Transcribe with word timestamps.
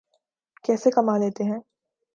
کیسے 0.63 0.89
کما 0.91 1.17
لیتے 1.17 1.43
ہیں؟ 1.43 1.59